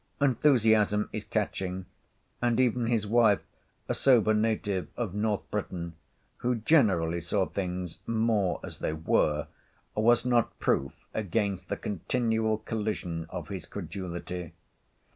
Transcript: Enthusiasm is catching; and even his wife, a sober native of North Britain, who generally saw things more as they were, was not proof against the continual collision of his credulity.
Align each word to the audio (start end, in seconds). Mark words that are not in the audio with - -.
Enthusiasm 0.19 1.11
is 1.13 1.23
catching; 1.23 1.85
and 2.41 2.59
even 2.59 2.87
his 2.87 3.05
wife, 3.05 3.41
a 3.87 3.93
sober 3.93 4.33
native 4.33 4.87
of 4.97 5.13
North 5.13 5.43
Britain, 5.51 5.93
who 6.37 6.55
generally 6.55 7.21
saw 7.21 7.45
things 7.45 7.99
more 8.07 8.59
as 8.63 8.79
they 8.79 8.93
were, 8.93 9.45
was 9.93 10.25
not 10.25 10.57
proof 10.57 10.93
against 11.13 11.69
the 11.69 11.77
continual 11.77 12.57
collision 12.57 13.27
of 13.29 13.49
his 13.49 13.67
credulity. 13.67 14.53